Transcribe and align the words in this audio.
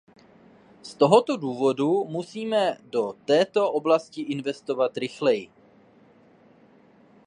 Z 0.83 0.93
tohoto 0.93 1.37
důvodu 1.37 2.03
musíme 2.05 2.77
do 2.83 3.13
této 3.25 3.71
oblasti 3.71 4.21
investovat 4.21 4.97
rychleji. 4.97 5.49